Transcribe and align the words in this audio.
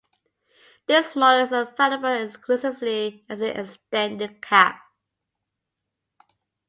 This 0.87 1.15
model 1.15 1.45
is 1.45 1.51
available 1.51 2.09
exclusively 2.09 3.23
as 3.29 3.39
an 3.39 3.55
Extended 3.55 4.41
Cab. 4.41 4.73